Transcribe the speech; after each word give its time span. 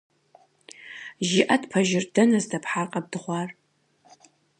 ЖыӀэт 1.27 1.63
пэжыр, 1.71 2.03
дэнэ 2.13 2.39
здэпхьар 2.43 2.87
къэбдыгъуар? 2.91 3.49